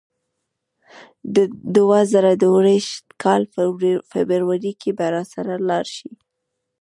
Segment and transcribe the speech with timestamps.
[1.35, 1.37] د
[1.75, 3.41] دوه زره درویشت کال
[4.11, 6.11] فبرورۍ کې به راسره لاړ شې.